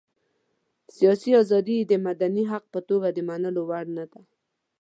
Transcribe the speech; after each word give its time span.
سياسي 0.95 1.31
ازادي 1.43 1.75
یې 1.79 1.85
د 1.91 1.93
مدني 2.07 2.43
حق 2.51 2.63
په 2.73 2.79
توګه 2.89 3.07
د 3.11 3.19
منلو 3.29 3.61
وړ 3.69 3.85
نه 3.97 4.05
ده. 4.11 4.21